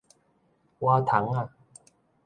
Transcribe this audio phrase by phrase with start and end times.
[0.79, 1.49] 倚窗仔